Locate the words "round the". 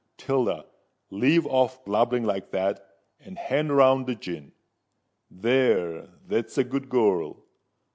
3.77-4.15